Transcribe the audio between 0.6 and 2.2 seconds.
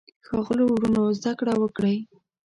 وروڼو زده کړه وکړئ.